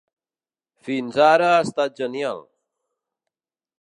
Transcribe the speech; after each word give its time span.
Fins 0.87 1.19
ara 1.27 1.49
ha 1.49 1.61
estat 1.67 2.03
genial. 2.03 2.45